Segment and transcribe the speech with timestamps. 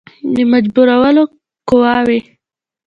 [0.35, 1.23] د مجبورولو
[1.69, 2.19] قواوي.